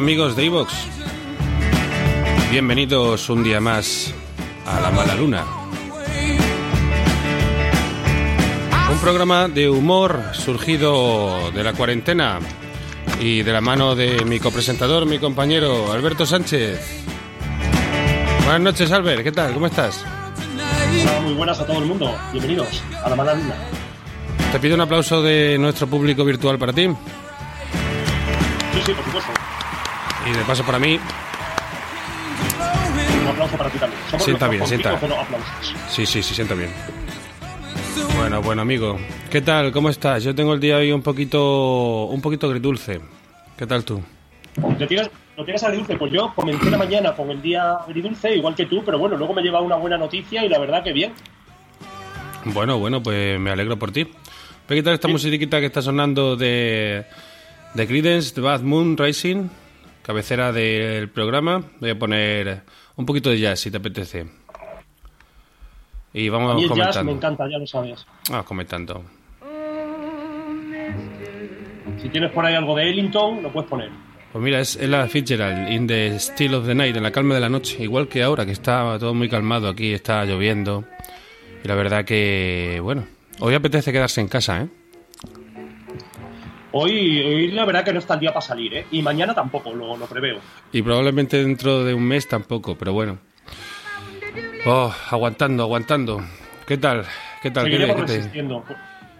[0.00, 0.72] amigos de Evox.
[2.50, 4.14] Bienvenidos un día más
[4.66, 5.44] a La Mala Luna.
[8.90, 12.38] Un programa de humor surgido de la cuarentena
[13.20, 17.04] y de la mano de mi copresentador, mi compañero Alberto Sánchez.
[18.44, 19.22] Buenas noches, Albert.
[19.22, 19.52] ¿Qué tal?
[19.52, 20.02] ¿Cómo estás?
[21.22, 22.16] muy buenas a todo el mundo.
[22.32, 23.54] Bienvenidos a La Mala Luna.
[24.50, 26.88] Te pido un aplauso de nuestro público virtual para ti.
[28.72, 29.49] Sí, sí, por supuesto.
[30.30, 31.00] Y de paso para mí.
[33.22, 34.00] Un aplauso para ti también.
[34.08, 35.00] Somos Sienta bien, sienta.
[35.88, 36.70] Sí, sí, sí, sienta bien.
[38.16, 38.98] Bueno, bueno, amigo.
[39.30, 39.72] ¿Qué tal?
[39.72, 40.22] ¿Cómo estás?
[40.22, 43.00] Yo tengo el día hoy un poquito un poquito agridulce.
[43.56, 44.02] ¿Qué tal tú?
[44.56, 45.96] ¿Lo tienes, ¿Lo tienes agridulce?
[45.96, 49.34] Pues yo comencé la mañana con el día agridulce, igual que tú, pero bueno, luego
[49.34, 51.12] me lleva una buena noticia y la verdad que bien.
[52.44, 54.04] Bueno, bueno, pues me alegro por ti.
[54.66, 57.04] ¿Pero qué tal esta musiquita que está sonando de,
[57.74, 59.48] de Creedence, The Bad Moon Rising?
[60.10, 61.62] Cabecera del programa.
[61.78, 62.62] Voy a poner
[62.96, 64.26] un poquito de jazz, si te apetece.
[66.12, 67.04] Y A vamos mí el jazz comentando.
[67.04, 68.04] me encanta, ya lo sabes.
[68.28, 69.04] Vamos comentando.
[72.02, 73.90] Si tienes por ahí algo de Ellington, lo puedes poner.
[74.32, 77.40] Pues mira, es Ella Fitzgerald, In the Still of the Night, en la calma de
[77.42, 77.80] la noche.
[77.80, 80.84] Igual que ahora, que está todo muy calmado aquí, está lloviendo.
[81.64, 83.06] Y la verdad que, bueno,
[83.38, 84.68] hoy apetece quedarse en casa, ¿eh?
[86.72, 88.86] Hoy, hoy la verdad que no está el día para salir, ¿eh?
[88.92, 90.38] Y mañana tampoco, lo, lo preveo.
[90.72, 93.18] Y probablemente dentro de un mes tampoco, pero bueno.
[94.66, 96.20] Oh, aguantando, aguantando.
[96.66, 97.04] ¿Qué tal?
[97.42, 97.64] ¿Qué tal?
[97.68, 98.30] ¿Qué, qué te,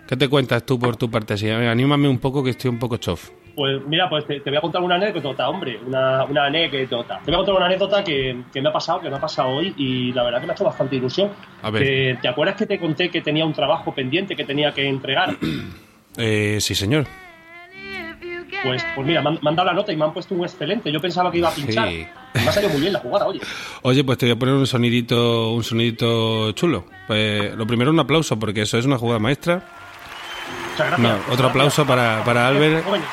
[0.06, 1.36] qué te cuentas tú por tu parte?
[1.36, 3.30] Sí, anímame un poco que estoy un poco chof.
[3.56, 7.18] Pues mira, pues te, te voy a contar una anécdota, hombre, una, una anécdota.
[7.24, 9.48] Te voy a contar una anécdota que, que me ha pasado, que me ha pasado
[9.48, 11.30] hoy y la verdad que me ha hecho bastante ilusión.
[11.62, 11.82] A ver.
[11.82, 15.36] Que- ¿Te acuerdas que te conté que tenía un trabajo pendiente que tenía que entregar?
[16.16, 17.06] Eh, sí, señor.
[18.62, 20.42] Pues, pues mira, me han, me han dado la nota y me han puesto un
[20.44, 20.92] excelente.
[20.92, 21.88] Yo pensaba que iba a pinchar.
[21.88, 22.06] Sí.
[22.34, 23.40] Me ha salido muy bien la jugada, oye.
[23.82, 26.84] Oye, pues te voy a poner un sonidito, un sonidito chulo.
[27.06, 29.62] Pues, lo primero, un aplauso, porque eso es una jugada maestra.
[30.72, 31.00] Muchas gracias.
[31.00, 32.84] No, otro aplauso para, para Albert.
[32.84, 33.06] Jóvenes.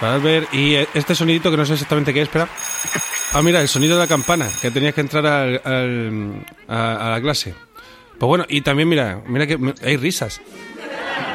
[0.00, 0.52] Para Albert.
[0.52, 2.48] Y este sonidito que no sé exactamente qué es, espera.
[3.34, 7.10] Ah, mira, el sonido de la campana, que tenías que entrar al, al- a, a
[7.12, 7.54] la clase.
[8.18, 10.40] Pues bueno, y también mira, mira que hay risas.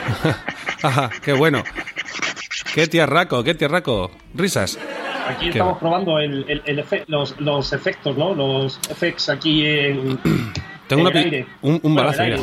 [0.83, 1.63] Ajá, qué bueno.
[2.77, 4.11] Qué tierraco, qué tierraco.
[4.35, 4.77] Risas.
[5.27, 5.79] Aquí estamos va.
[5.79, 8.35] probando el, el- el efe- los, los efectos, ¿no?
[8.35, 10.19] Los effects aquí en.
[10.87, 11.47] Tengo en una el aire.
[11.63, 12.37] un, balazo, mira.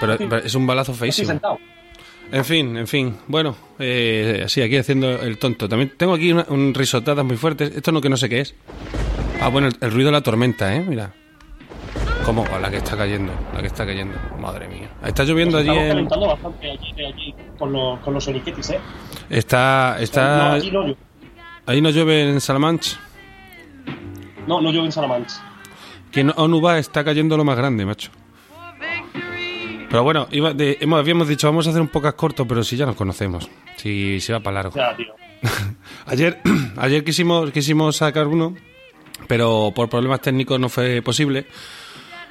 [0.00, 1.28] Pero, pero es un balazo Estoy feísimo.
[1.28, 1.58] sentado.
[2.32, 3.18] En fin, en fin.
[3.28, 5.68] Bueno, eh, así aquí haciendo el tonto.
[5.68, 7.70] También tengo aquí una, un risotadas muy fuertes.
[7.76, 8.54] Esto no que no sé qué es.
[9.42, 10.80] Ah, bueno, el, el ruido de la tormenta, ¿eh?
[10.80, 11.12] Mira.
[12.24, 12.44] ¿Cómo?
[12.60, 14.16] La que está cayendo, la que está cayendo.
[14.40, 14.88] Madre mía.
[15.04, 15.88] Está lloviendo Nos allí estamos en...
[15.90, 18.80] calentando bastante allí, allí con, los, con los soniquetis, ¿eh?
[19.28, 19.94] Está...
[19.98, 20.52] No, está...
[20.54, 20.96] allí no, llueve.
[21.66, 22.98] Ahí no llueve en Salamanch.
[24.46, 25.34] no, no llueve en Salamanca.
[26.10, 28.10] Que en Onuba está cayendo lo más grande, macho.
[29.90, 32.76] Pero bueno, iba de- hemos, habíamos dicho, vamos a hacer un podcast corto, pero si
[32.76, 33.48] ya nos conocemos.
[33.76, 34.74] Si, si va para largo.
[34.76, 35.14] Ya, tío.
[36.06, 36.40] Ayer,
[36.78, 38.54] ayer quisimos, quisimos sacar uno,
[39.28, 41.46] pero por problemas técnicos no fue posible.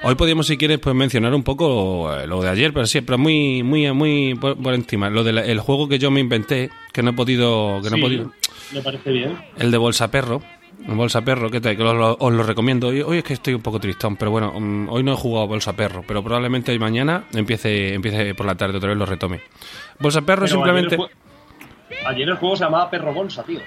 [0.06, 3.16] Hoy podríamos, si quieres, pues mencionar un poco eh, lo de ayer, pero sí, pero
[3.16, 5.08] muy, muy, muy por, por encima.
[5.08, 8.32] Lo del juego que yo me inventé, que no he podido, que no he podido.
[8.72, 9.38] Me parece bien.
[9.56, 10.42] El de Bolsa Perro.
[10.86, 12.88] Bolsa Perro, que, te- que lo- lo- os lo recomiendo.
[12.88, 15.44] Hoy, hoy es que estoy un poco tristón, pero bueno, mm, hoy no he jugado
[15.44, 19.40] a Bolsa Perro, pero probablemente mañana empiece, empiece por la tarde otra vez lo retome.
[20.00, 20.96] Bolsa Perro Pero simplemente.
[20.96, 21.08] Ayer
[22.02, 23.60] el, ayer el juego se llamaba Perro Bolsa, tío.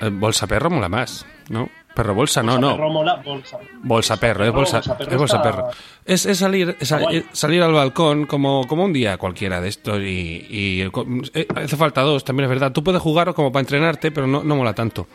[0.00, 1.68] Eh, Bolsa Perro mola más, ¿no?
[1.98, 2.76] Perro Bolsa, no, Bolsa no.
[2.76, 3.58] Perro mola, bolsa.
[3.82, 5.68] Bolsa perro, es bolsa, bolsa perro es bolsa perro.
[6.04, 6.94] Es, es salir, es
[7.32, 11.04] salir al balcón como, como un día cualquiera de estos y, y el co-
[11.34, 12.70] eh, hace falta dos, también es verdad.
[12.70, 15.08] Tú puedes jugar como para entrenarte, pero no, no mola tanto.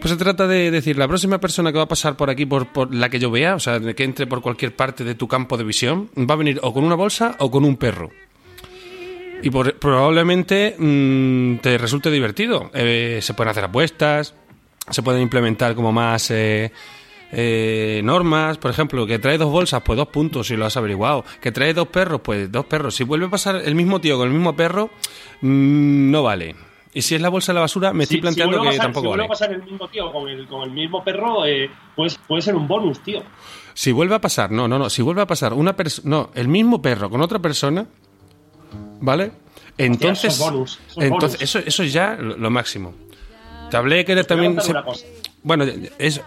[0.00, 2.66] Pues se trata de decir, la próxima persona que va a pasar por aquí, por,
[2.66, 5.56] por la que yo vea, o sea, que entre por cualquier parte de tu campo
[5.56, 8.10] de visión, va a venir o con una bolsa o con un perro.
[9.44, 12.70] Y por- probablemente mm, te resulte divertido.
[12.74, 14.34] Eh, se pueden hacer apuestas,
[14.90, 16.72] se pueden implementar como más eh,
[17.32, 18.58] eh, normas.
[18.58, 21.24] Por ejemplo, que trae dos bolsas, pues dos puntos si lo has averiguado.
[21.40, 22.94] Que trae dos perros, pues dos perros.
[22.94, 24.90] Si vuelve a pasar el mismo tío con el mismo perro,
[25.40, 26.54] mm, no vale.
[26.94, 29.08] Y si es la bolsa de la basura, me estoy planteando si que tampoco si
[29.08, 29.26] vuelve vale.
[29.26, 32.54] a pasar el mismo tío con el, con el mismo perro, eh, pues puede ser
[32.54, 33.22] un bonus, tío.
[33.72, 36.48] Si vuelve a pasar, no, no, no, si vuelve a pasar una persona, no, el
[36.48, 37.86] mismo perro con otra persona,
[39.00, 39.32] ¿vale?
[39.78, 41.42] Entonces, bonus, entonces bonus.
[41.42, 42.92] eso, eso es ya lo, lo máximo.
[43.72, 44.74] Te hablé que también se-
[45.44, 45.64] bueno,
[45.98, 46.22] es,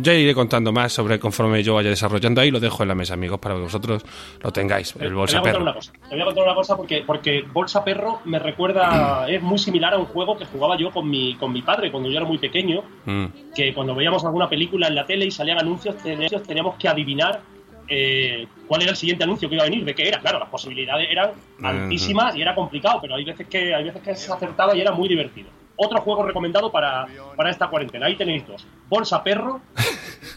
[0.00, 2.50] ya iré contando más sobre conforme yo vaya desarrollando ahí.
[2.50, 4.04] Lo dejo en la mesa, amigos, para que vosotros
[4.42, 4.96] lo tengáis.
[4.98, 5.62] El bolsa perro.
[5.62, 5.92] Una cosa.
[5.92, 9.94] Te voy a contar una cosa porque, porque Bolsa Perro me recuerda, es muy similar
[9.94, 12.38] a un juego que jugaba yo con mi, con mi padre cuando yo era muy
[12.38, 12.82] pequeño.
[13.04, 13.26] Mm.
[13.54, 17.42] Que cuando veíamos alguna película en la tele y salían anuncios, teníamos teníamos que adivinar
[17.86, 20.18] eh, cuál era el siguiente anuncio que iba a venir, de qué era.
[20.18, 21.30] Claro, las posibilidades eran
[21.62, 24.90] altísimas y era complicado, pero hay veces que, hay veces que se acertaba y era
[24.90, 25.48] muy divertido.
[25.80, 28.06] Otro juego recomendado para, para esta cuarentena.
[28.06, 28.66] Ahí tenéis dos.
[28.88, 29.60] Bolsa Perro,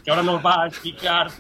[0.06, 1.32] que ahora nos va a explicar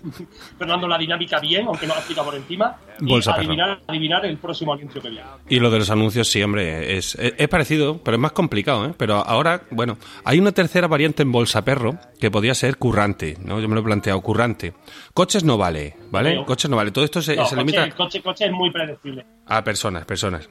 [0.57, 2.77] Fernando la dinámica bien, aunque no la explica por encima.
[3.00, 3.42] Y Bolsa Perro.
[3.48, 5.25] adivinar, adivinar el próximo anuncio que viene.
[5.50, 8.86] Y lo de los anuncios, sí, hombre, es, es, es parecido, pero es más complicado,
[8.88, 8.94] ¿eh?
[8.98, 13.59] Pero ahora, bueno, hay una tercera variante en Bolsa Perro que podría ser currante, ¿no?
[13.59, 14.74] Yo me lo he planteado, currante.
[15.13, 16.44] Coches no vale, ¿vale?
[16.45, 16.92] Coches no vale.
[16.92, 19.25] Todo esto se, No, se coche, limita el coche, coche es muy predecible.
[19.45, 20.50] a personas, personas.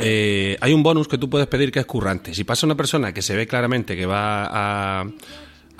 [0.00, 2.34] Eh, hay un bonus que tú puedes pedir que es currante.
[2.34, 5.06] Si pasa una persona que se ve claramente que va a,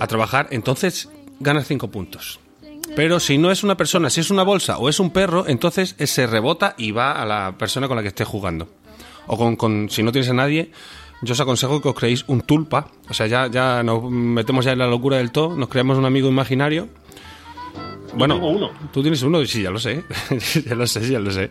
[0.09, 1.09] trabajar, entonces
[1.39, 2.41] ganas 5 puntos.
[2.97, 5.95] Pero si no es una persona, si es una bolsa o es un perro, entonces
[5.99, 8.69] se rebota y va a la persona con la que esté jugando.
[9.27, 10.73] O con, con- si no tienes a nadie,
[11.23, 12.89] yo os aconsejo que os creéis un tulpa.
[13.09, 16.07] O sea, ya, ya nos metemos ya en la locura del todo, nos creamos un
[16.07, 16.89] amigo imaginario.
[18.15, 18.71] Bueno, tengo uno.
[18.93, 20.05] tú tienes uno, sí, ya lo sé.
[20.67, 21.51] ya lo sé, ya lo sé.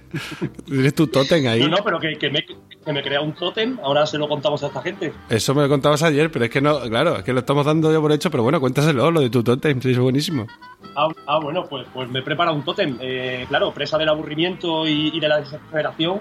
[0.66, 1.62] Tienes tu tótem ahí.
[1.62, 4.62] No, no, pero que, que me, que me crea un tótem, ahora se lo contamos
[4.64, 5.14] a esta gente.
[5.30, 7.92] Eso me lo contabas ayer, pero es que no, claro, es que lo estamos dando
[7.92, 10.48] ya por hecho, pero bueno, cuéntaselo, lo de tu tótem, sí, es buenísimo.
[10.96, 12.98] Ah, ah, bueno, pues, pues me prepara un tótem.
[13.00, 16.20] Eh, claro, presa del aburrimiento y, y de la desesperación.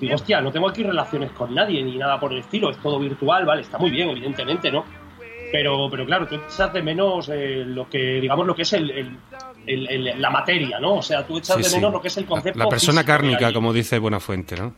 [0.00, 2.98] Digo, hostia, no tengo aquí relaciones con nadie ni nada por el estilo, es todo
[2.98, 4.84] virtual, vale, está muy bien, evidentemente, ¿no?
[5.52, 8.90] Pero, pero claro, tú echas de menos eh, lo que, digamos, lo que es el,
[8.90, 9.16] el-
[9.66, 10.94] el- el- la materia, ¿no?
[10.96, 11.76] O sea, tú echas Sí, de sí.
[11.76, 12.58] menos lo que es el concepto.
[12.58, 14.74] La persona cárnica, como dice Buenafuente, ¿no?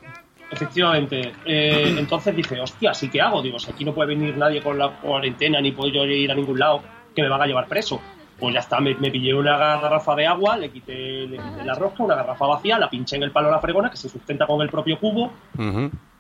[0.51, 1.33] Efectivamente.
[1.47, 3.41] Eh, entonces dije, hostia, ¿sí qué hago?
[3.43, 6.35] Digo, si aquí no puede venir nadie con la cuarentena, ni puedo yo ir a
[6.35, 6.83] ningún lado,
[7.15, 8.01] que me van a llevar preso.
[8.39, 11.75] Pues ya está, me, me pillé una garrafa de agua, le quité, le quité la
[11.75, 14.47] rosca, una garrafa vacía, la pinché en el palo de la fregona, que se sustenta
[14.47, 15.33] con el propio cubo,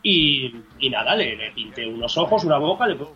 [0.04, 3.12] y, y nada, le, le pinté unos ojos, una boca, le puse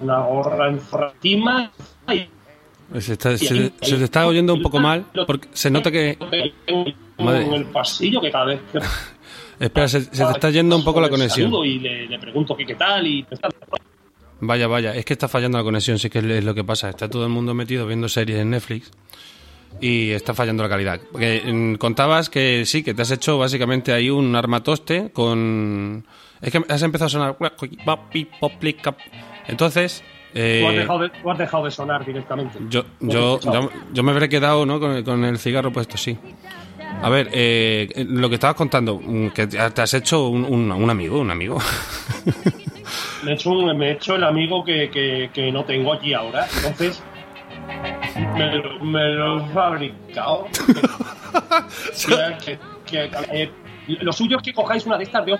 [0.00, 1.70] una gorra encima
[2.12, 6.18] y Se, está- se- se te está oyendo un poco mal, porque se nota que...
[7.18, 7.46] Madre.
[7.46, 8.78] en el pasillo que cada vez que
[9.64, 11.52] Espera, se, se te está yendo un poco la conexión.
[11.64, 13.24] Y le, le pregunto qué, qué tal y
[14.40, 16.90] Vaya, vaya, es que está fallando la conexión, sí que es lo que pasa.
[16.90, 18.90] Está todo el mundo metido viendo series en Netflix
[19.80, 21.00] y está fallando la calidad.
[21.10, 26.04] Porque mm, contabas que sí, que te has hecho básicamente ahí un armatoste con...
[26.40, 27.36] Es que has empezado a sonar...
[29.46, 30.02] Entonces...
[30.34, 32.58] eh, Tú has, dejado de, tú has dejado de sonar directamente.
[32.68, 34.80] Yo, yo, yo, yo me habré quedado ¿no?
[34.80, 36.18] con, el, con el cigarro puesto, sí.
[37.02, 40.90] A ver, eh, lo que estabas contando, mm, que te has hecho un, un- un
[40.90, 41.58] amigo, un amigo.
[43.24, 46.46] Me he hecho, me he hecho el amigo que, que, que no tengo aquí ahora.
[46.56, 47.02] Entonces,
[48.36, 50.46] me, lo- me lo he fabricado.
[52.44, 53.50] que, que- que-
[53.88, 55.36] lo suyo es que cojáis una de estas de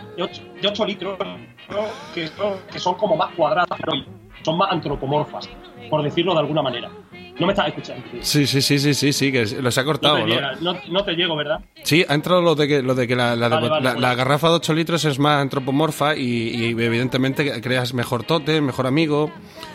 [0.62, 1.76] 8, litros, ¿no?
[2.14, 4.02] que, son- que son como más cuadradas, pero
[4.42, 5.48] son más antropomorfas,
[5.90, 6.90] por decirlo de alguna manera.
[7.36, 8.04] No me estás escuchando.
[8.12, 8.22] tío.
[8.22, 10.14] Sí, sí, sí, sí, sí, sí, que los ha No cortado.
[10.16, 10.26] te, ¿no?
[10.28, 11.60] llega, no, no te llego, ¿verdad?
[11.82, 14.00] Sí, ha entrado lo de que, lo de que la, la, de- Vale, la- bueno.
[14.00, 18.86] la garrafa de 8 litros es más antropomorfa y, y evidentemente creas mejor tote, mejor
[18.86, 19.32] amigo.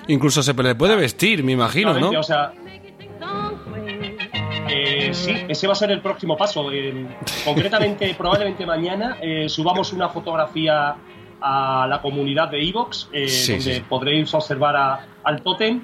[0.08, 2.12] Incluso se le puede vestir, me imagino, ¿no?
[2.18, 2.54] O sea,
[4.70, 6.72] eh, sí, ese va a ser el próximo paso.
[6.72, 7.06] Eh,
[7.46, 10.96] concretamente, probablemente mañana eh, subamos una fotografía
[11.42, 13.84] a la comunidad de Evox, eh, Sí, donde sí.
[13.88, 15.82] podréis observar a- al tótem.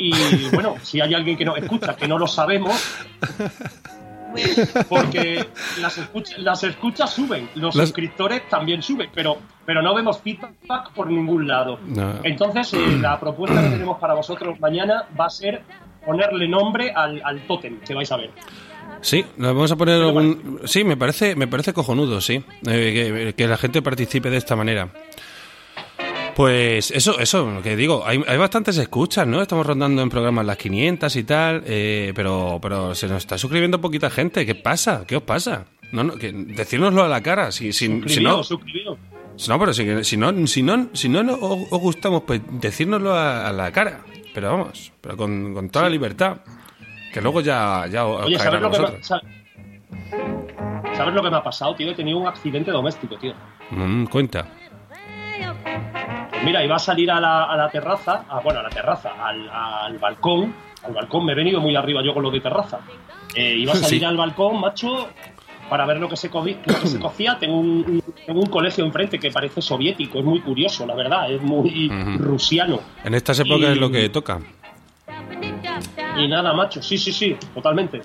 [0.00, 0.12] Y
[0.52, 3.02] bueno, si hay alguien que nos escucha, que no lo sabemos,
[4.88, 5.46] porque
[5.80, 10.92] las, escuch- las escuchas suben, los Las- suscriptores también suben, pero, pero no vemos feedback
[10.94, 11.78] por ningún lado.
[11.86, 12.20] No.
[12.22, 15.62] Entonces, eh, la propuesta que tenemos para vosotros mañana va a ser
[16.08, 18.30] ponerle nombre al, al tótem que vais a ver.
[19.00, 20.60] Sí, nos vamos a poner algún...
[20.64, 22.42] Sí, me parece, me parece cojonudo, sí.
[22.66, 24.88] Eh, que, que la gente participe de esta manera.
[26.34, 29.42] Pues eso, eso, lo que digo, hay, hay bastantes escuchas, ¿no?
[29.42, 33.80] Estamos rondando en programas las 500 y tal, eh, pero, pero se nos está suscribiendo
[33.80, 34.46] poquita gente.
[34.46, 35.04] ¿Qué pasa?
[35.06, 35.66] ¿Qué os pasa?
[35.90, 37.50] No, no, que, decírnoslo a la cara.
[37.50, 38.98] Si, si, si no, suscribíos.
[39.48, 43.14] no, pero si, si no, si no, si no nos- os, os gustamos, pues decírnoslo
[43.14, 44.00] a, a la cara.
[44.34, 46.38] Pero vamos, pero con, con toda la libertad.
[47.12, 49.02] Que luego ya, ya os Oye, ¿sabes lo, que me,
[50.94, 51.90] ¿sabes lo que me ha pasado, tío?
[51.90, 53.32] He tenido un accidente doméstico, tío.
[53.70, 54.46] Mm, cuenta.
[56.30, 59.10] Pues mira, iba a salir a la, a la terraza, a- bueno, a la terraza,
[59.26, 60.54] al, al balcón.
[60.84, 62.78] Al balcón, me he venido muy arriba yo con lo de terraza.
[63.34, 64.04] Eh, iba a salir Sí.
[64.04, 65.08] al balcón, macho,
[65.68, 67.38] para ver lo que se, cocía.
[67.38, 71.40] Tengo un, tengo un colegio enfrente que parece soviético, es muy curioso, la verdad, es
[71.42, 72.80] muy rusiano.
[73.04, 74.40] En estas épocas es lo que toca.
[76.16, 78.02] Y nada, macho, sí, sí, sí, totalmente.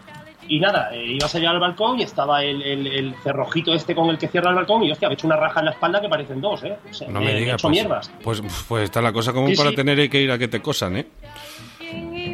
[0.48, 4.28] Y nada, eh, ibas allá al balcón y estaba el, cerrojito este con el que
[4.28, 6.42] cierra el balcón y hostia, me he hecho una raja en la espalda que parecen
[6.42, 6.78] dos, ¿eh?
[7.08, 7.62] no me, digas.
[7.62, 8.12] Pues, mierdas.
[8.22, 11.08] Pues, pues, está la cosa como para tener que ir a que te cosan, ¿eh?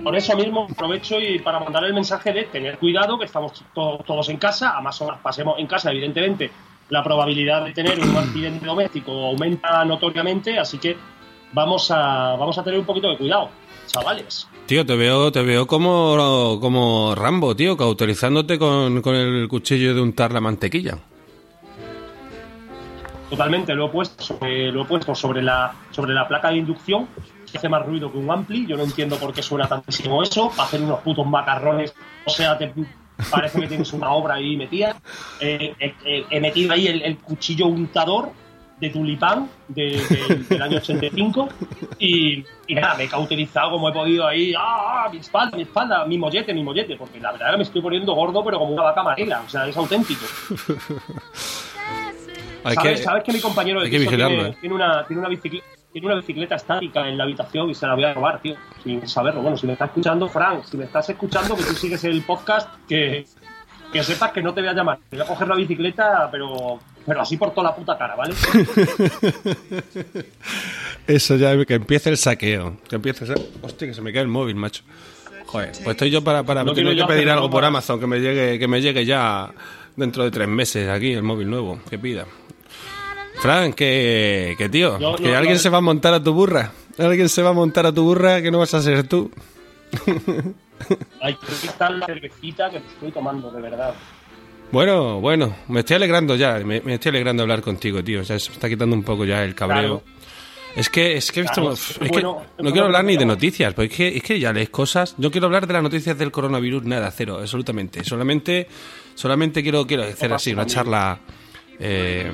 [0.03, 4.29] Por eso mismo aprovecho y para mandar el mensaje de tener cuidado, que estamos todos
[4.29, 6.49] en casa, a más horas pasemos en casa, evidentemente,
[6.89, 10.97] la probabilidad de tener un accidente doméstico aumenta notoriamente, así que
[11.53, 13.49] vamos a, vamos a tener un poquito de cuidado,
[13.87, 14.47] chavales.
[14.65, 20.01] Tío, te veo, te veo como, como Rambo, tío, cauterizándote con, con el cuchillo de
[20.01, 20.97] untar la mantequilla.
[23.29, 27.07] Totalmente, lo he puesto sobre, lo he puesto sobre la, sobre la placa de inducción,
[27.57, 28.65] hace más ruido que un ampli.
[28.65, 31.93] Yo no entiendo por qué suena tantísimo eso, para hacer unos putos macarrones.
[32.25, 32.71] O sea, te,
[33.31, 34.95] parece que tienes una obra ahí metida.
[35.39, 38.31] Eh, eh, eh, he metido ahí el cuchillo untador
[38.79, 39.99] de tulipán del
[40.61, 41.49] año 85
[41.99, 45.63] y, y, nada, me he cauterizado como he podido ahí, ¡ah, ah mi espalda, mi
[45.63, 46.95] espalda, mi mollete, mi mollete!
[46.95, 49.49] Porque la verdad es que me estoy poniendo gordo, pero como una vaca amarela, o
[49.49, 50.25] sea, es auténtico.
[52.63, 54.25] ¿Sabes, que, ¿Sabes, que, mi compañero de tiene, tiene,
[54.73, 58.03] una, tiene, una bicicleta, tiene una bicicleta estática en la habitación y se la voy
[58.03, 59.41] a robar, tío, sin saberlo.
[59.41, 62.69] Bueno, si me estás escuchando, Frank, si me estás escuchando, que tú sigues el podcast,
[62.87, 63.25] que,
[63.91, 64.99] que sepas que no te voy a llamar.
[65.09, 68.35] Te voy a coger la bicicleta, pero, pero así por toda la puta cara, ¿vale?
[71.07, 72.77] Eso ya, que empiece el saqueo.
[72.87, 73.25] Que empiece
[73.61, 74.83] Hostia, que se me cae el móvil, macho.
[75.47, 78.59] Joder, pues estoy yo para, para tener que pedir algo por Amazon, que me llegue,
[78.59, 79.49] que me llegue ya
[79.95, 82.25] dentro de tres meses aquí el móvil nuevo, que pida.
[83.41, 86.71] Frank, que, que tío, que alguien se va a montar a tu burra.
[86.97, 89.31] Alguien se va a montar a tu burra que no vas a ser tú.
[90.05, 91.33] Que
[91.65, 93.93] está la cervecita que te estoy tomando, de verdad.
[94.71, 98.21] Bueno, bueno, me estoy alegrando ya, me, estoy alegrando de hablar contigo, tío.
[98.21, 100.03] O sea, se me está quitando un poco ya el cabreo.
[100.75, 101.71] Es que, es que he visto.
[101.71, 104.69] es que no quiero hablar ni de noticias, porque es que, es que ya lees
[104.69, 105.15] cosas.
[105.17, 108.03] No quiero hablar de las noticias del coronavirus, nada, cero, absolutamente.
[108.03, 108.67] Solamente,
[109.15, 111.19] solamente quiero, quiero hacer así, una charla
[111.79, 112.31] eh,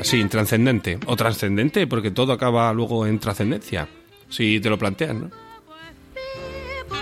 [0.00, 0.98] así, intranscendente.
[1.06, 3.88] O trascendente, porque todo acaba luego en trascendencia,
[4.28, 5.30] si te lo planteas, ¿no?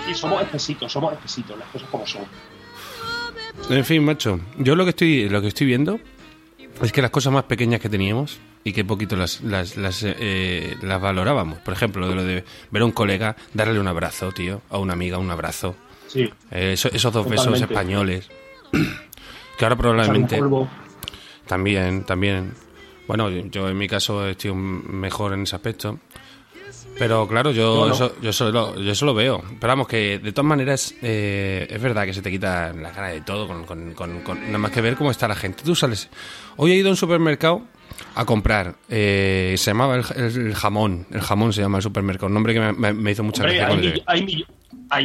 [0.09, 2.23] Y somos espesitos, somos espesitos, las cosas como son.
[3.71, 5.99] En fin, macho, yo lo que estoy, lo que estoy viendo
[6.83, 10.77] es que las cosas más pequeñas que teníamos y que poquito las, las, las, eh,
[10.83, 11.59] las valorábamos.
[11.61, 14.93] Por ejemplo, de lo de ver a un colega, darle un abrazo, tío, a una
[14.93, 15.75] amiga, un abrazo.
[16.09, 16.31] Sí.
[16.51, 18.29] Eh, esos, dos besos españoles.
[19.59, 20.41] que ahora probablemente...
[21.47, 22.55] También, también.
[23.07, 25.99] Bueno, yo en mi caso estoy mejor en ese aspecto.
[26.99, 29.43] Pero claro, yo, eso, yo, solo, yo eso lo veo.
[29.61, 33.09] Pero vamos, que de todas maneras eh, es verdad que se te quita la cara
[33.09, 35.63] de todo con, con, nada más que ver cómo está la gente.
[35.63, 36.09] Tú sales.
[36.57, 37.63] Hoy he ido a un supermercado
[38.15, 38.77] a comprar.
[38.89, 41.07] Eh, se llamaba el, jamón.
[41.11, 42.29] El jamón se llama el supermercado.
[42.29, 43.69] Un nombre que me, hizo mucha gracia
[44.07, 44.47] hay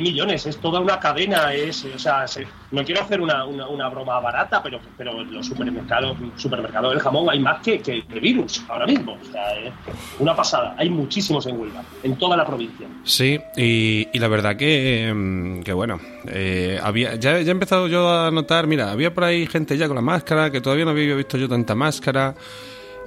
[0.02, 2.26] millones, es toda una cadena, es, o sea,
[2.72, 7.40] no quiero hacer una, una, broma barata, pero, pero los supermercados, supermercados del jamón hay
[7.40, 9.74] más que, que, virus ahora mismo, o sea, es
[10.20, 12.88] una pasada, hay muchísimos en huelga, en toda la provincia.
[13.04, 17.88] Sí, y, y la verdad que, mm, que bueno, eh, había, ya, ya he empezado
[17.88, 20.92] yo a notar, mira, había por ahí gente ya con la máscara, que todavía no
[20.92, 22.36] había visto yo tanta máscara,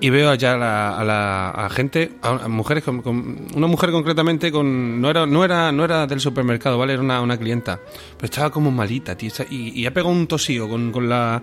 [0.00, 5.10] y veo allá a la, a gente, a mujeres con, una mujer concretamente con no
[5.10, 6.94] era no era no era del supermercado, ¿vale?
[6.94, 7.80] Era una, una clienta,
[8.16, 11.42] pero estaba como malita, tío, y, y ha pegado un tosío con, con la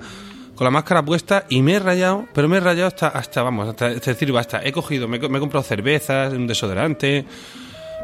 [0.56, 3.70] con la máscara puesta y me he rayado, pero me he rayado hasta hasta vamos,
[3.70, 7.26] hasta es decir, basta, he cogido, me, me he comprado cervezas, un desodorante,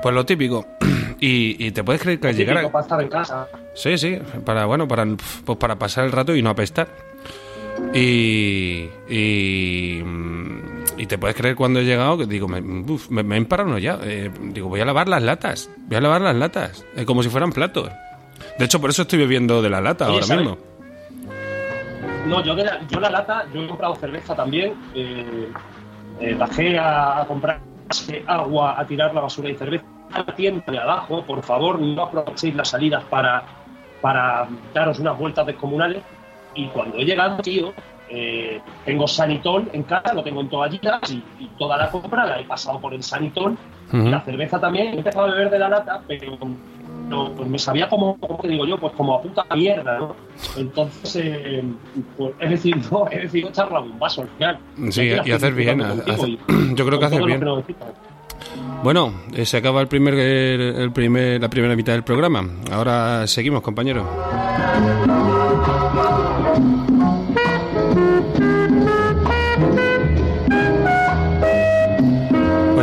[0.02, 0.66] pues lo típico.
[1.20, 3.48] Y, y te puedes creer que al llegar para estar en casa.
[3.74, 5.04] Sí, sí, para bueno, para
[5.46, 6.90] pues para pasar el rato y no apestar.
[7.94, 10.04] Y, y,
[11.08, 13.98] te puedes creer cuando he llegado que digo, me, me, me ya.
[14.04, 15.70] Eh, digo, voy a lavar las latas.
[15.88, 16.86] Voy a lavar las latas.
[16.96, 17.90] Eh, como si fueran platos.
[18.60, 20.58] De hecho, por eso estoy bebiendo de la lata ahora mismo.
[22.28, 24.74] No, yo, de la, yo la lata, yo he comprado cerveza también.
[24.94, 27.62] Eh, bajé a, comprar
[28.28, 31.24] agua, a tirar la basura y cerveza a la tienda de abajo.
[31.24, 33.44] Por favor, no aprovechéis las salidas para,
[34.02, 36.04] para daros unas vueltas descomunales
[36.58, 37.74] y cuando he llegado, tío,
[38.10, 41.24] eh, tengo sanitol en casa, lo tengo en toallitas y,
[41.58, 43.58] toda la compra la he pasado por el sanitol.
[43.92, 46.38] La cerveza también, he empezado a beber de la lata, pero
[47.36, 50.16] pues me sabía como, como te digo yo, pues como a puta mierda, ¿no?
[50.58, 51.64] Entonces, eh,
[52.18, 54.60] pues he decidido, he decidido echarla un vaso al final.
[54.90, 55.80] Sí, y, hacer bien.
[56.76, 57.44] yo creo que hacer bien.
[58.84, 62.46] Bueno, eh, se acaba el primer, el primer, la primera mitad del programa.
[62.72, 64.06] Ahora seguimos, compañeros.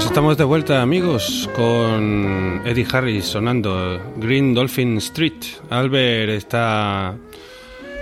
[0.02, 5.34] Estamos de vuelta, amigos, con Eddie Harris sonando Green Dolphin Street.
[5.70, 7.16] Albert está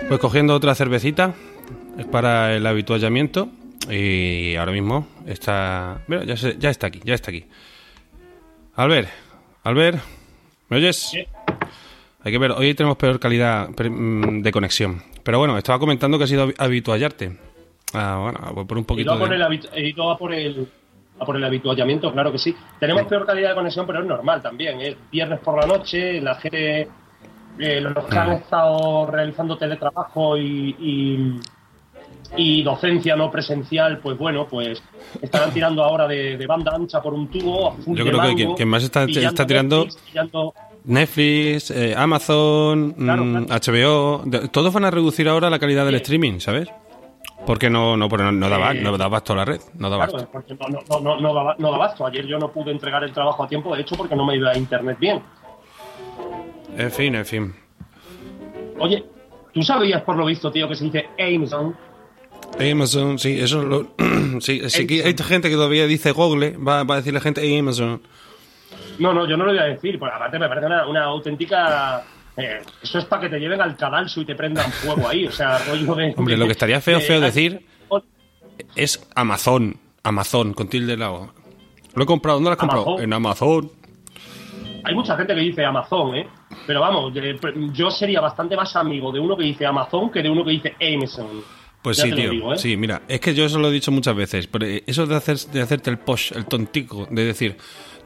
[0.09, 1.35] pues cogiendo otra cervecita
[1.99, 3.49] es para el habituallamiento
[3.91, 7.45] y ahora mismo está, mira, ya, ya está aquí, ya está aquí.
[8.75, 9.11] Albert,
[9.65, 9.99] Albert,
[10.71, 11.13] ¿me oyes?
[12.25, 15.03] Hay que ver, hoy tenemos peor calidad mm, de conexión.
[15.23, 17.37] Pero bueno, estaba comentando que ha sido habituallarte.
[17.93, 19.19] Ah, bueno, por un poquito.
[19.19, 19.61] Por el,
[20.19, 20.69] por el
[21.45, 22.55] habituallamiento, claro que sí.
[22.79, 24.81] Tenemos peor calidad de conexión, pero es normal también.
[24.81, 26.89] Es viernes por la noche, la gente,
[27.59, 31.41] eh, los que han estado realizando teletrabajo y,
[32.37, 34.83] y, docencia no presencial, pues bueno, pues
[35.21, 37.77] estarán tirando ahora de, banda ancha por un tubo.
[37.87, 39.87] Yo creo que quien, más está, está tirando.
[40.85, 46.69] Netflix, eh, Amazon, HBO, mm, todos van a reducir ahora la calidad del streaming, ¿sabes?
[47.47, 50.29] Porque no, no, no, no, daba, no da abasto la red, no da abasto.
[50.31, 52.07] porque no, no, no, no, da, no da abasto.
[52.07, 54.51] Ayer yo no pude entregar el trabajo a tiempo, de hecho, porque no me iba
[54.51, 55.23] a internet bien.
[56.77, 57.55] En fin, en fin.
[58.79, 59.05] Oye,
[59.53, 61.77] ¿tú sabías por lo visto, tío, que se dice Amazon?
[62.59, 63.95] Amazon, sí, eso lo,
[64.41, 68.03] sí, sí hay gente que todavía dice Google, va, va a decir la gente Amazon.
[68.99, 72.05] No, no, yo no lo voy a decir, porque aparte me parece una, auténtica
[72.37, 75.27] eh, eso es para que te lleven al cadalso y te prendan fuego ahí.
[75.27, 76.15] O sea, rollo de.
[76.17, 77.67] Hombre, lo que estaría feo, feo decir
[78.75, 79.77] es Amazon.
[80.03, 81.33] Amazon, con tilde lado.
[81.95, 82.39] Lo he comprado.
[82.39, 83.01] ¿Dónde lo has comprado?
[83.01, 83.71] En Amazon.
[84.85, 86.29] Hay mucha gente que dice Amazon, ¿eh?
[86.67, 87.13] Pero vamos,
[87.73, 90.77] yo sería bastante más amigo de uno que dice Amazon que de uno que dice
[90.81, 91.29] Amazon.
[91.83, 92.53] Pues sí, tío.
[92.53, 92.59] ¿eh?
[92.59, 94.47] Sí, mira, es que yo eso lo he dicho muchas veces.
[94.47, 97.57] Pero eso de, hacer, de hacerte el posh, el tontico, de decir,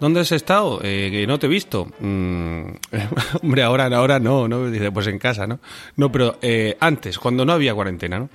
[0.01, 0.81] ¿dónde has estado?
[0.83, 1.87] Eh, que no te he visto.
[2.01, 2.63] Mm,
[3.43, 4.71] hombre, ahora, ahora no, ¿no?
[4.71, 5.61] Dice, pues en casa, ¿no?
[5.97, 8.31] No, pero eh, antes, cuando no había cuarentena, ¿no?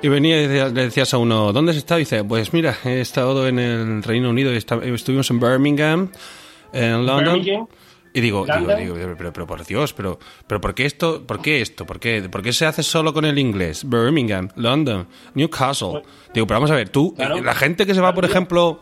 [0.00, 1.98] Y venía y le decías a uno, ¿dónde has estado?
[1.98, 6.10] Y dice, pues mira, he estado en el Reino Unido, estuvimos en Birmingham,
[6.72, 7.68] en London.
[8.14, 11.26] Y digo, digo, digo, pero, pero, por Dios, pero, pero ¿por qué esto?
[11.26, 11.84] ¿Por qué esto?
[11.86, 13.88] ¿Por qué, ¿Por qué se hace solo con el inglés?
[13.88, 16.02] Birmingham, London, Newcastle.
[16.32, 18.80] Digo, pero vamos a ver, tú, la gente que se va, por ejemplo,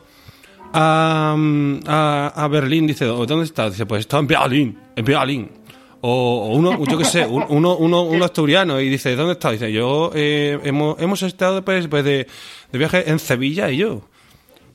[0.73, 3.69] a, a, Berlín, dice, ¿dónde está?
[3.69, 5.51] Dice, pues está en Berlín, en Berlín.
[6.01, 9.51] O, uno, yo qué sé, uno, uno, uno asturiano y dice, ¿dónde está?
[9.51, 12.27] Dice, yo eh, hemos, hemos estado pues, pues de,
[12.71, 14.03] de viaje en Sevilla y yo.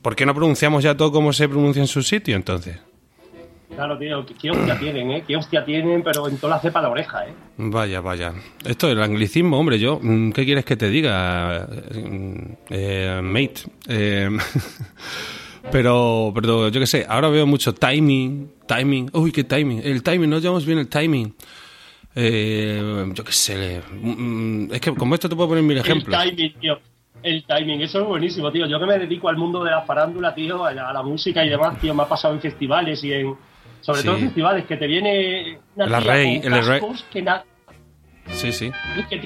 [0.02, 2.76] ¿Por qué no pronunciamos ya todo como se pronuncia en su sitio entonces?
[3.74, 5.24] Claro, tío, qué hostia tienen, ¿eh?
[5.26, 7.32] Qué hostia tienen, pero en toda la cepa la oreja, ¿eh?
[7.56, 8.34] Vaya, vaya.
[8.64, 12.34] Esto el anglicismo, hombre, yo, mm, ¿qué quieres que te diga, mm,
[12.68, 13.62] eh, mate?
[13.88, 14.28] Eh,
[15.72, 20.28] pero, pero yo qué sé, ahora veo mucho timing, timing, uy, qué timing, el timing,
[20.28, 21.34] no llevamos bien el timing.
[22.14, 26.22] Eh, yo qué sé, mm, es que como esto te puedo poner mil ejemplos.
[26.22, 26.78] El timing, tío.
[27.22, 28.66] El timing, eso es buenísimo, tío.
[28.66, 31.80] Yo que me dedico al mundo de la farándula, tío, a la música y demás,
[31.80, 33.36] tío, me ha pasado en festivales y en,
[33.82, 36.80] sobre todo en festivales, que te viene una la rey, con el rey.
[37.10, 37.24] Que,
[38.28, 38.72] sí, sí.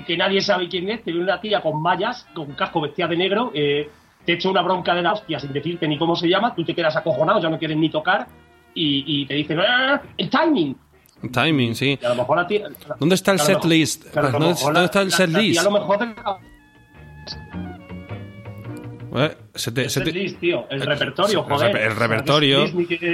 [0.06, 3.16] Que, nadie sabe quién es, te viene una tía con mallas, con casco vestida de
[3.16, 3.88] negro, eh,
[4.24, 6.74] te echa una bronca de la hostia sin decirte ni cómo se llama, tú te
[6.74, 8.26] quedas acojonado, ya no quieres ni tocar,
[8.74, 10.76] y, te dicen, ¡Ah, el timing.
[11.22, 11.98] El timing, sí.
[12.04, 14.12] A lo mejor la tía, ¿Dónde está el set list?
[14.14, 15.60] ¿Dónde, está el set list?
[15.60, 15.98] a lo mejor
[19.16, 20.66] eh, se te, se tío.
[20.70, 21.76] El repertorio, joder.
[21.76, 22.66] El repertorio.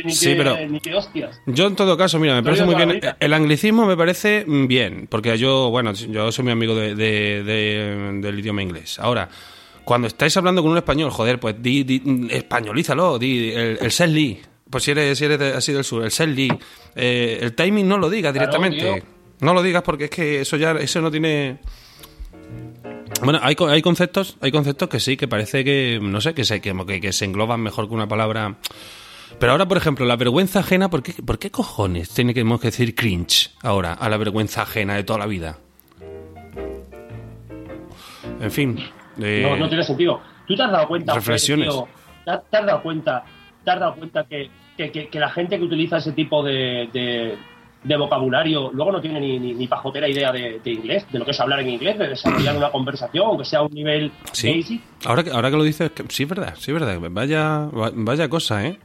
[0.08, 0.56] sí, pero.
[0.96, 1.40] hostias.
[1.46, 3.00] Yo, en todo caso, mira, me parece muy bien.
[3.20, 8.62] El anglicismo me parece bien, porque yo, bueno, yo soy muy amigo de, del idioma
[8.62, 8.98] inglés.
[8.98, 9.28] Ahora,
[9.84, 14.38] cuando estáis hablando con un español, joder, pues di, di españolízalo, di el, el
[14.70, 16.48] Pues si eres, si eres así del sur, el Selly.
[16.94, 19.02] Eh, el timing no lo digas directamente.
[19.40, 21.58] no lo digas porque es que eso ya eso no tiene
[23.24, 26.60] bueno, hay, hay conceptos, hay conceptos que sí, que parece que, no sé, que se,
[26.60, 28.56] que, que se engloban mejor que una palabra.
[29.38, 32.94] Pero ahora, por ejemplo, la vergüenza ajena, ¿por qué, ¿por qué cojones tiene que decir
[32.94, 35.58] cringe ahora a la vergüenza ajena de toda la vida?
[38.40, 38.78] En fin.
[39.16, 40.20] no, no tiene sentido.
[40.46, 41.14] ¿Tú te has dado cuenta?
[41.14, 41.74] Reflexiones.
[42.24, 43.24] ¿te, has, dado cuenta?
[43.64, 47.38] ¿Te has dado cuenta que, que, que la gente que utiliza ese tipo de, de
[47.84, 51.60] vocabulario, luego no tiene ni, ni, pajotera idea de, inglés, de lo que es hablar
[51.60, 54.80] en inglés, de desarrollar una conversación, aunque sea un nivel sí.
[55.04, 58.66] Ahora que, ahora que lo dices, sí es verdad, sí es verdad, vaya, vaya cosa,
[58.66, 58.78] ¿eh?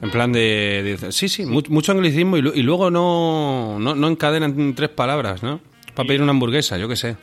[0.00, 5.42] En plan de, sí, sí, mucho, anglicismo y, luego no, no, no, encadenan tres palabras,
[5.42, 5.60] ¿no?
[5.94, 7.16] Para pedir una hamburguesa, yo qué sé.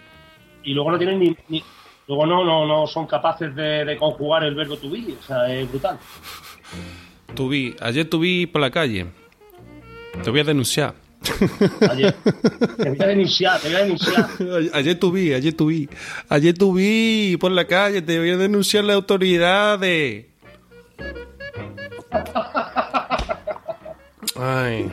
[0.63, 1.63] Y luego no tienen ni,
[2.07, 5.69] luego no, no, no son capaces de, conjugar el verbo to be, o sea, es
[5.69, 5.97] brutal.
[7.33, 9.07] To be, ayer to be por la calle
[10.23, 10.95] te voy a denunciar.
[11.89, 12.13] Ayer,
[12.77, 14.29] te voy a denunciar, te voy a denunciar.
[14.73, 15.89] Ayer tuve, ayer tuve.
[16.29, 20.25] Ayer tuve por la calle, te voy a denunciar las autoridades.
[24.37, 24.91] Ay.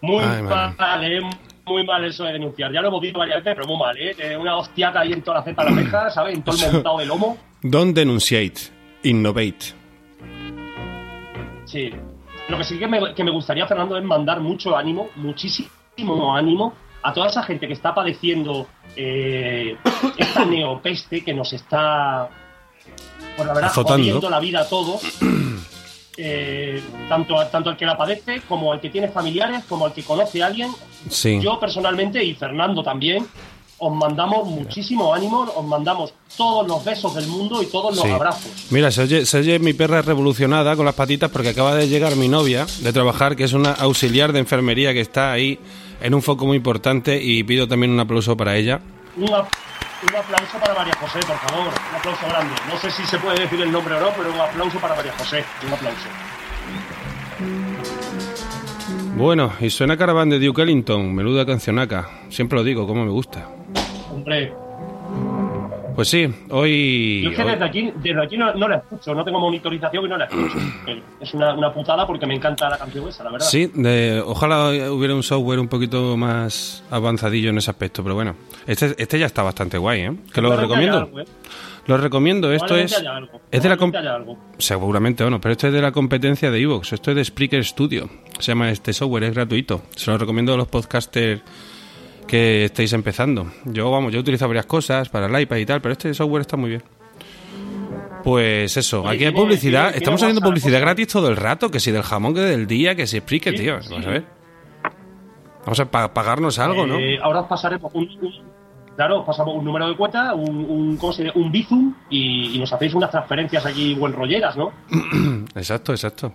[0.00, 1.20] Muy Ay, mal, eh,
[1.66, 2.72] muy mal eso de denunciar.
[2.72, 4.14] Ya lo hemos visto varias veces, pero muy mal, ¿eh?
[4.16, 6.34] Que Una hostiaca ahí en toda la cepa de la oreja, ¿sabes?
[6.34, 7.38] En todo el montado de lomo.
[7.62, 8.60] Don't denunciate,
[9.02, 9.74] innovate.
[11.66, 11.90] Sí.
[12.50, 16.74] Lo que sí que me, que me gustaría, Fernando, es mandar mucho ánimo, muchísimo ánimo
[17.02, 19.76] a toda esa gente que está padeciendo eh,
[20.18, 22.28] esta neopeste que nos está,
[23.36, 23.98] pues la verdad, Azotando.
[24.02, 25.02] jodiendo la vida a todos.
[26.22, 30.02] Eh, tanto, tanto al que la padece, como al que tiene familiares, como al que
[30.02, 30.70] conoce a alguien.
[31.08, 31.40] Sí.
[31.40, 33.26] Yo personalmente y Fernando también
[33.82, 38.10] os mandamos muchísimo ánimo, os mandamos todos los besos del mundo y todos los Sí.
[38.10, 38.50] abrazos.
[38.70, 42.14] Mira, se oye, se oye mi perra revolucionada con las patitas porque acaba de llegar
[42.16, 45.58] mi novia de trabajar, que es una auxiliar de enfermería que está ahí
[46.02, 48.80] en un foco muy importante y pido también un aplauso para ella.
[49.16, 49.48] Un, ap-
[50.02, 51.68] un aplauso para María José, por favor.
[51.90, 52.54] Un aplauso grande.
[52.72, 55.12] No sé si se puede decir el nombre o no, pero un aplauso para María
[55.18, 55.44] José.
[55.66, 56.06] Un aplauso.
[59.20, 62.08] Bueno, y suena Caravan de Duke Ellington, menuda cancionaca.
[62.30, 63.46] Siempre lo digo, como me gusta.
[64.10, 64.52] Hombre,
[65.94, 67.22] Pues sí, hoy...
[67.24, 70.06] yo es que hoy- desde aquí, desde aquí no, no la escucho, no tengo monitorización
[70.06, 70.58] y no la escucho.
[71.20, 73.46] Es una, una putada porque me encanta la canción esa, la verdad.
[73.46, 78.34] Sí, de- ojalá hubiera un software un poquito más avanzadillo en ese aspecto, pero bueno,
[78.66, 80.12] este, este ya está bastante guay, ¿eh?
[80.32, 80.96] Que lo recomiendo.
[80.96, 81.24] algo, ¿eh?
[81.90, 82.96] Lo recomiendo, esto es...
[82.98, 83.40] haya algo.
[83.50, 84.38] Es de la haya algo.
[84.58, 88.08] Seguramente, bueno, pero esto es de la competencia de Evox, esto es de Spreaker Studio.
[88.38, 89.82] Se llama este software, es gratuito.
[89.96, 91.42] Se lo recomiendo a los podcasters
[92.28, 93.50] que estáis empezando.
[93.64, 96.42] Yo, vamos, yo he utilizado varias cosas para el iPad y tal, pero este software
[96.42, 96.82] está muy bien.
[98.22, 99.84] Pues eso, Oye, aquí hay publicidad.
[99.86, 102.94] tiene- Estamos haciendo publicidad gratis todo el rato, que si del jamón, que del día,
[102.94, 103.82] que si Spreaker, Sí, tío.
[103.82, 103.88] sí.
[103.90, 104.24] Vamos a ver.
[105.64, 106.98] Vamos a pa- pagarnos algo, ¿no?
[106.98, 108.49] Eh, ahora os pasaremos un, un-
[109.00, 112.58] claro, os pasamos un número de cuenta, un, un, ¿cómo se un Bizum y, y
[112.58, 114.72] nos hacéis unas transferencias aquí buen rolleras, ¿no?
[115.54, 116.34] Exacto, exacto.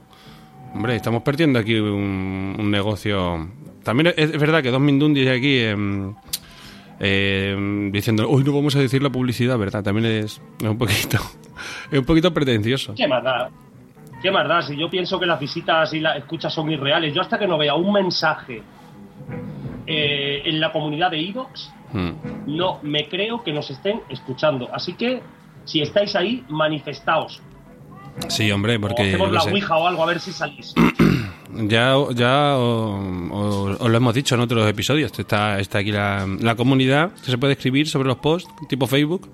[0.73, 3.51] Hombre, estamos perdiendo aquí un, un negocio.
[3.83, 6.15] También es, es verdad que dos Mindundis aquí em,
[7.91, 9.83] diciendo, hoy no vamos a decir la publicidad, ¿verdad?
[9.83, 11.19] También es, es un poquito
[11.91, 12.95] es un poquito pretencioso.
[12.95, 13.47] ¿Qué más da?
[14.23, 14.63] ¿Qué más da?
[14.63, 17.59] Si yo pienso que las visitas y las escuchas son irreales, yo hasta que no
[17.59, 18.63] vea un mensaje
[19.85, 22.11] eh, en la comunidad de Evox, Mm.
[22.57, 24.67] no me creo que nos estén escuchando.
[24.73, 25.21] Así que,
[25.63, 27.41] si estáis ahí, manifestaos.
[28.29, 29.51] Sí, hombre, o porque hacemos yo la sé.
[29.51, 30.73] Ouija o algo a ver si salís.
[31.53, 32.99] ya, ya o-
[33.31, 35.17] o- os lo hemos dicho en otros episodios.
[35.17, 39.29] Está, está aquí la, la comunidad que se puede escribir sobre los posts, tipo Facebook,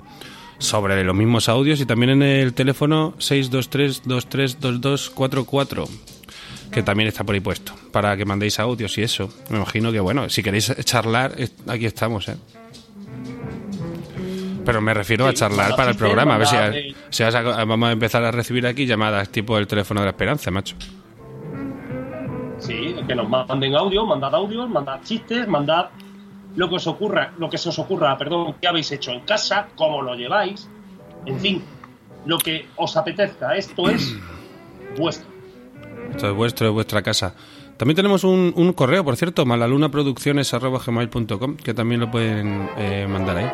[0.58, 5.88] sobre los mismos audios y también en el teléfono 623-232244,
[6.72, 9.30] que también está por ahí puesto, para que mandéis audios y eso.
[9.50, 11.36] Me imagino que, bueno, si queréis charlar,
[11.68, 12.38] aquí estamos, ¿eh?
[14.64, 16.36] Pero me refiero a charlar para el programa.
[16.36, 16.48] A ver
[17.10, 20.52] si, a- vamos a empezar a recibir aquí llamadas tipo el teléfono de la esperanza,
[20.52, 20.76] macho.
[22.60, 25.88] Sí, que nos manden audio, mandad audios, mandad chistes, mandad
[26.56, 29.68] lo que os ocurra, lo que se os ocurra, perdón, qué habéis hecho en casa,
[29.76, 30.70] cómo lo lleváis,
[31.26, 31.64] en fin,
[32.26, 33.56] lo que os apetezca.
[33.56, 34.16] Esto es
[34.98, 35.31] vuestro.
[36.12, 37.34] Esto es vuestro, es vuestra casa.
[37.78, 43.50] También tenemos un, un correo, por cierto, malalunaproducciones.gmail.com, que también lo pueden eh, mandar ahí.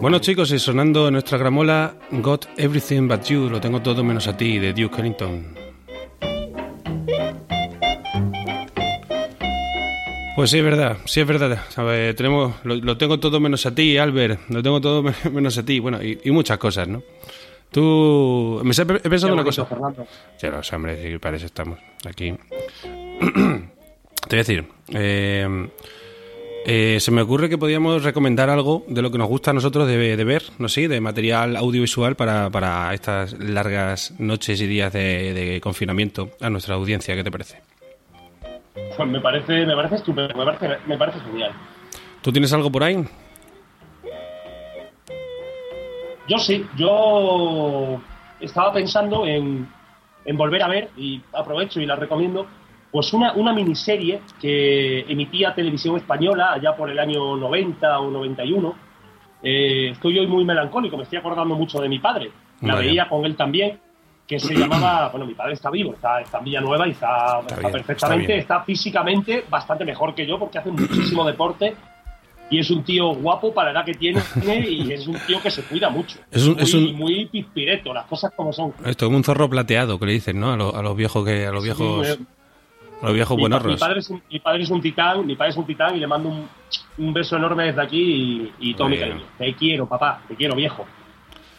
[0.00, 4.36] Bueno chicos, y sonando nuestra gramola Got Everything But You, lo tengo todo menos a
[4.36, 5.54] ti, de Duke Ellington.
[10.34, 11.60] Pues sí, es verdad, sí es verdad.
[12.16, 15.78] Tenemos, lo, tengo todo menos a ti, Albert, lo tengo todo me- menos a ti,
[15.78, 17.02] bueno, y muchas cosas, ¿no?
[17.72, 19.64] Tú, me he pensado una cosa.
[19.64, 20.06] Fernando.
[20.36, 22.32] Sí, los hombres, sí, para eso estamos aquí.
[23.22, 23.64] Te voy
[24.30, 25.68] a decir, eh,
[26.66, 29.88] eh, se me ocurre que podíamos recomendar algo de lo que nos gusta a nosotros
[29.88, 34.92] de, de ver, no sé, de material audiovisual para, para estas largas noches y días
[34.92, 37.16] de, de confinamiento a nuestra audiencia.
[37.16, 37.62] ¿Qué te parece?
[38.96, 41.52] Pues me parece, me parece estupendo, me parece, me parece genial.
[42.20, 43.02] ¿Tú tienes algo por ahí?
[46.32, 48.00] Yo sí, yo
[48.40, 49.68] estaba pensando en,
[50.24, 52.46] en volver a ver, y aprovecho y la recomiendo,
[52.90, 58.74] pues una, una miniserie que emitía Televisión Española allá por el año 90 o 91.
[59.42, 62.30] Eh, estoy hoy muy melancólico, me estoy acordando mucho de mi padre.
[62.62, 62.86] La Vaya.
[62.88, 63.78] veía con él también,
[64.26, 67.56] que se llamaba, bueno, mi padre está vivo, está, está en Villanueva y está, está
[67.56, 71.74] bien, perfectamente, está está, físicamente bastante mejor que yo porque hace muchísimo deporte
[72.52, 74.20] y es un tío guapo para la edad que tiene
[74.68, 76.18] y es un tío que se cuida mucho.
[76.30, 78.72] Es un- muy, es un- muy pispireto, las cosas como son.
[78.84, 80.52] Esto es un zorro plateado que le dicen, ¿no?
[80.52, 82.24] A, lo- a los viejos que a los viejos Sí,
[83.02, 83.80] a los viejos mi, buenorros.
[83.80, 86.06] padre es un, mi padre es un titán, mi padre es un titán y le
[86.06, 86.48] mando un,
[86.98, 88.00] un beso enorme desde aquí
[88.60, 89.22] y, y todo mi cariño.
[89.38, 90.84] Te quiero, papá, te quiero, viejo.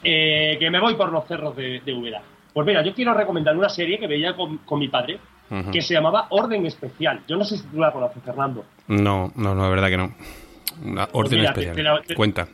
[0.03, 2.21] Eh, que me voy por los cerros de, de Úbeda.
[2.53, 5.17] Pues mira, yo quiero recomendar una serie que veía con, con mi padre,
[5.71, 7.21] que se llamaba Orden Especial.
[7.27, 8.65] Yo no sé si tú la conoces, Fernando.
[8.87, 10.13] No, no, no, la verdad que no.
[10.83, 11.75] Una orden mira, te- especial.
[11.75, 12.47] te la- te- Cuenta.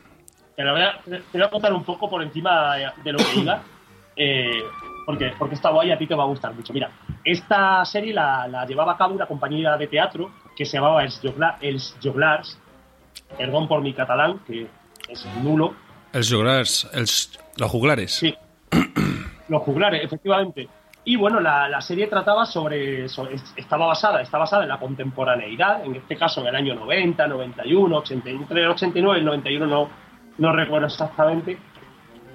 [0.56, 3.32] Te la voy a, te voy a contar un poco por encima de lo que
[3.40, 3.62] diga,
[4.16, 4.62] eh,
[5.06, 6.72] porque, porque está guay y a ti te va a gustar mucho.
[6.72, 6.90] Mira,
[7.24, 11.20] esta serie la, la llevaba a cabo una compañía de teatro que se llamaba Els
[11.22, 12.58] Jogla- Els Joglars,
[13.38, 14.66] perdón por mi catalán, que
[15.08, 15.74] es nulo.
[16.12, 18.12] El juglars, els- los juglares.
[18.16, 18.34] Sí,
[19.48, 20.68] los juglares, efectivamente.
[21.04, 25.84] Y bueno, la, la serie trataba sobre, sobre- Estaba basada, está basada en la contemporaneidad,
[25.84, 29.66] en este caso en el año 90, 91, 80, entre el 89 y el 91,
[29.66, 29.88] no,
[30.38, 31.58] no recuerdo exactamente.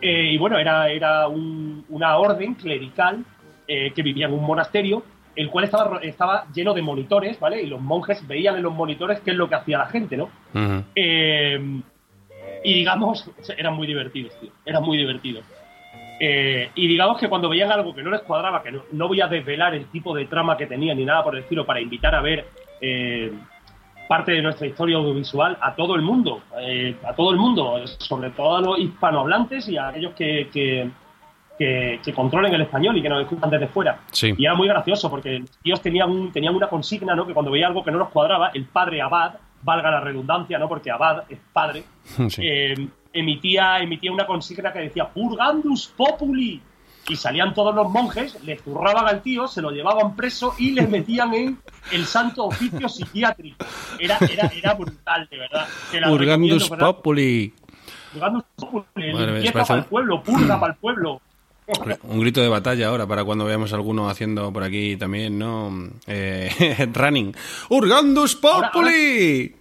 [0.02, 3.24] Eh, y bueno, era, era un- una orden clerical
[3.68, 5.04] eh, que vivía en un monasterio,
[5.36, 7.62] el cual estaba, estaba lleno de monitores, ¿vale?
[7.62, 10.30] Y los monjes veían en los monitores qué es lo que hacía la gente, ¿no?
[10.96, 11.82] Eh,
[12.64, 14.50] y digamos, eran muy divertidos, tío.
[14.66, 15.44] Eran muy divertidos.
[16.20, 19.20] Eh, y digamos que cuando veían algo que no les cuadraba, que no, no voy
[19.22, 22.16] a desvelar el tipo de trama que tenía ni nada por el estilo para invitar
[22.16, 22.46] a ver
[22.80, 23.32] eh,
[24.08, 28.30] parte de nuestra historia audiovisual a todo el mundo, eh, a todo el mundo, sobre
[28.30, 30.90] todo a los hispanohablantes y a aquellos que, que,
[31.58, 34.00] que- que controlen el español y que nos escuchan desde fuera.
[34.12, 34.34] Sí.
[34.38, 37.26] Y era muy gracioso porque los tíos tenían, un- tenían una consigna, ¿no?
[37.26, 40.68] Que cuando veía algo que no nos cuadraba, el padre Abad, valga la redundancia, ¿no?
[40.70, 41.84] Porque Abad es padre,
[42.30, 42.42] Sí.
[43.16, 46.62] Emitía, emitía una consigna que decía Purgandus Populi.
[47.08, 50.88] Y salían todos los monjes, le zurraban al tío, se lo llevaban preso y le
[50.88, 51.60] metían en
[51.92, 53.64] el santo oficio psiquiátrico.
[54.00, 55.68] Era, era, era brutal, de verdad.
[55.92, 56.88] Te la Urgandus recomiendo, ¿verdad?
[56.96, 57.54] Populi.
[58.12, 61.22] Purgandus Populi, para el pueblo, purga para el pueblo.
[62.04, 65.90] Un grito de batalla ahora para cuando veamos a alguno haciendo por aquí también, ¿no?
[66.08, 67.36] Eh, running.
[67.70, 69.56] ¡Urgandus Ahora- Populi!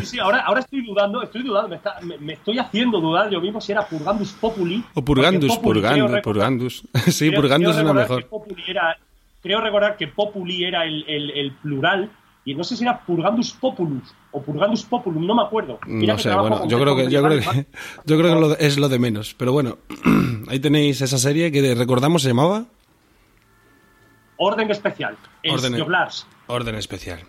[0.00, 3.30] Sí, sí, ahora, ahora estoy dudando, estoy dudando, me, está- me- me estoy haciendo dudar
[3.30, 4.84] yo mismo si era Purgandus Populi.
[4.94, 6.82] O Purgandus, Populi, Purgandus, Purgandus.
[7.12, 8.28] Sí, creo- Purgandus creo es la mejor.
[8.66, 8.98] era-
[9.42, 12.10] creo recordar que Populi era el, el- el plural
[12.46, 15.78] y no sé si era Purgandus Populus o Purgandus Populum, no me acuerdo.
[15.86, 17.66] Mira No que sé, bueno, yo creo que yo creo que
[18.06, 19.78] yo creo que lo es lo de menos, pero bueno,
[20.48, 22.64] ahí tenéis esa serie que recordamos se llamaba
[24.36, 25.74] Orden especial, el Orden-.
[26.48, 27.20] Orden Especial.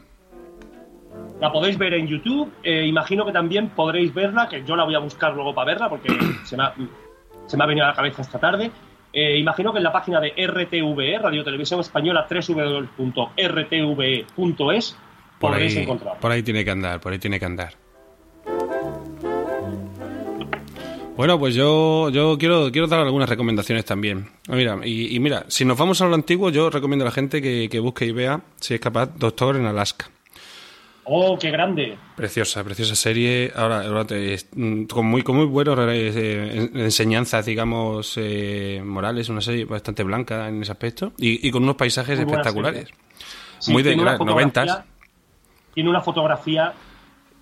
[1.41, 2.51] La podéis ver en YouTube.
[2.63, 5.89] eh, imagino que también podréis verla, que yo la voy a buscar luego para verla
[5.89, 6.07] porque
[6.45, 6.73] se me ha,
[7.45, 8.71] se me ha venido a la cabeza esta tarde.
[9.11, 12.27] Eh, imagino que en la página de RTVE, Radio Televisión Española,
[13.75, 14.97] www.rtve.es,
[15.39, 16.19] podréis ahí, encontrar.
[16.19, 17.73] por ahí tiene que andar, por ahí tiene que andar.
[21.15, 24.27] Bueno, pues yo, yo quiero, quiero dar algunas recomendaciones también.
[24.49, 27.11] Ah, Mira, y, y mira, si nos vamos a lo antiguo, yo recomiendo a la
[27.13, 30.09] gente que, que busque y vea, si es capaz, Doctor en Alaska.
[31.07, 31.97] ¡Oh, qué grande!
[32.15, 33.51] Preciosa, preciosa serie.
[33.55, 39.29] Ahora, ahora te- mm, con muy, con muy buenas eh, en- enseñanzas, digamos, eh, morales,
[39.29, 42.89] una serie bastante blanca en ese aspecto y, y con unos paisajes Muy espectaculares.
[43.59, 44.81] Sí, muy de noventas
[45.73, 46.73] Tiene una fotografía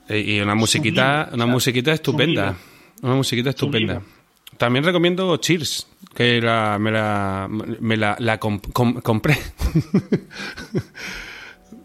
[0.10, 2.47] eh, y una musiquita, Sublime, una musiquita estupenda.
[2.49, 3.02] sublime.
[3.02, 3.93] Una musiquita estupenda.
[3.95, 4.13] Sublime.
[4.58, 9.38] También recomiendo Cheers, que la, me la, me la, la comp- com- compré.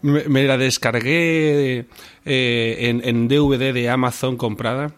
[0.01, 1.85] me, la descargué
[2.25, 4.93] eh, en, DVD de Amazon comprada.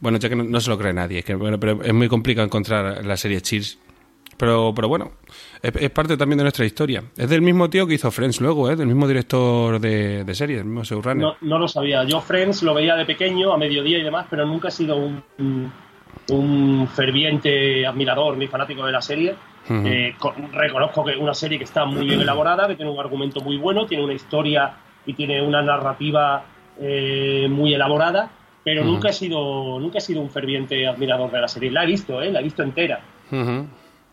[0.00, 3.04] Bueno, ya que no, se lo cree nadie, que, bueno, pero es muy complicado encontrar
[3.04, 3.78] la serie Cheers.
[4.36, 5.12] Pero, pero bueno,
[5.62, 7.04] es, parte también de nuestra historia.
[7.16, 8.76] Es del mismo tío que hizo Friends luego, ¿eh?
[8.76, 11.22] del mismo director de, de series, del mismo showrunner.
[11.24, 12.04] No, no lo sabía.
[12.04, 14.96] Yo Friends lo veía de pequeño, a mediodía y demás, pero nunca he sido
[16.28, 19.36] un ferviente admirador ni fanático de la serie.
[19.70, 22.98] Eh, co- reconozco que es una serie que está muy bien elaborada, que tiene un
[23.00, 24.74] argumento muy bueno, tiene una historia
[25.06, 26.44] y tiene una narrativa
[26.80, 28.30] eh, muy elaborada,
[28.62, 31.70] pero nunca he sido nunca he sido un ferviente admirador de la serie.
[31.70, 32.30] La he visto, ¿eh?
[32.32, 33.00] la he visto entera.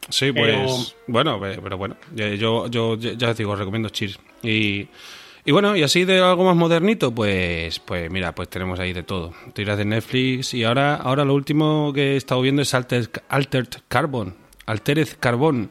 [0.09, 4.19] Sí, Pero- pues bueno, pe- pero bueno, yo, yo ya os digo, os recomiendo Cheers.
[4.43, 4.87] Y,
[5.45, 9.03] y bueno, y así de algo más modernito, pues pues mira, pues tenemos ahí de
[9.03, 9.31] todo.
[9.53, 13.69] Tiras de Netflix y ahora ahora lo último que he estado viendo es Altered, Altered
[13.87, 15.69] Carbon, Altered Carbon,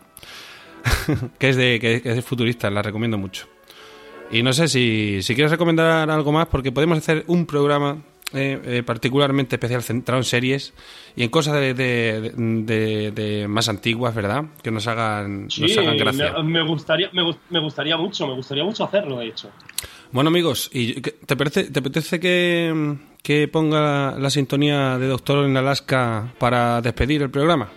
[1.38, 3.46] que es de que, que es futurista, la recomiendo mucho.
[4.30, 8.60] Y no sé si, si quieres recomendar algo más, porque podemos hacer un programa eh,
[8.64, 10.72] eh, particularmente especial centrado en series
[11.16, 14.44] y en cosas de, de- de- de más antiguas, ¿verdad?
[14.62, 16.32] Que nos hagan, nos hagan gracia.
[16.34, 19.50] me, me gustaría, me, me gustaría mucho, me gustaría mucho hacerlo, de hecho.
[20.12, 25.56] Bueno, amigos, ¿y te, parece, te apetece que, que ponga la sintonía de Doctor en
[25.56, 27.68] Alaska para despedir el programa?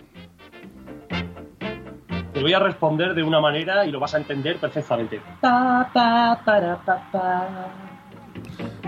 [2.43, 5.21] Voy a responder de una manera y lo vas a entender perfectamente.
[5.39, 7.47] Pa, pa, para, pa, pa.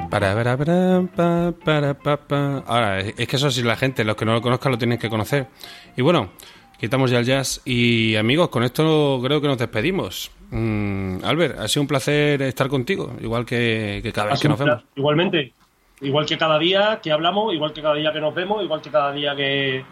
[0.10, 1.54] Para, para, para,
[1.94, 4.78] para, para, Ahora, es que eso sí, la gente, los que no lo conozcan, lo
[4.78, 5.48] tienen que conocer.
[5.96, 6.32] Y bueno,
[6.78, 7.62] quitamos ya el jazz.
[7.64, 10.32] Y amigos, con esto creo que nos despedimos.
[10.52, 14.84] Mm, Albert, ha sido un placer estar contigo, igual que, cada vez que nos vemos.
[14.98, 15.54] Igualmente,
[16.02, 18.92] igual que cada día que hablamos, igual que cada día que nos vemos, igual que
[18.92, 19.86] cada día que,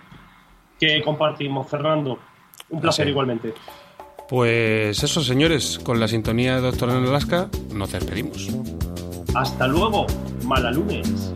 [0.77, 1.69] que compartimos.
[1.69, 2.19] Fernando,
[2.73, 3.53] un placer igualmente.
[4.27, 8.49] Pues eso, señores, con la sintonía de Doctor en Alaska, nos despedimos.
[9.35, 10.07] Hasta luego,
[10.43, 11.31] mala lunes.